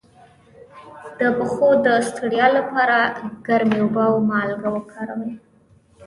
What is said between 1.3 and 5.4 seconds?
پښو د ستړیا لپاره ګرمې اوبه او مالګه وکاروئ